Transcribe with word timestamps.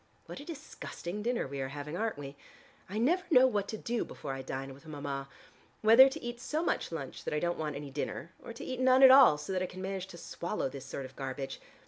What 0.25 0.39
a 0.39 0.45
disgusting 0.45 1.21
dinner 1.21 1.45
we 1.45 1.59
are 1.61 1.67
having, 1.67 1.95
aren't 1.95 2.17
we? 2.17 2.35
I 2.89 2.97
never 2.97 3.21
know 3.29 3.45
what 3.45 3.67
to 3.67 3.77
do 3.77 4.03
before 4.03 4.33
I 4.33 4.41
dine 4.41 4.73
with 4.73 4.87
Mama, 4.87 5.29
whether 5.83 6.09
to 6.09 6.23
eat 6.23 6.39
so 6.41 6.63
much 6.63 6.91
lunch 6.91 7.23
that 7.23 7.35
I 7.35 7.39
don't 7.39 7.59
want 7.59 7.75
any 7.75 7.91
dinner, 7.91 8.31
or 8.43 8.51
to 8.51 8.63
eat 8.65 8.79
none 8.79 9.03
at 9.03 9.11
all 9.11 9.37
so 9.37 9.53
that 9.53 9.61
I 9.61 9.67
can 9.67 9.79
manage 9.83 10.07
to 10.07 10.17
swallow 10.17 10.69
this 10.69 10.85
sort 10.87 11.05
of 11.05 11.15
garbage. 11.15 11.61